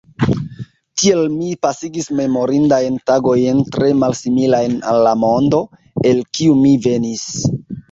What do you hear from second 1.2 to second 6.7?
mi pasigis memorindajn tagojn tre malsimilajn al la mondo, el kiu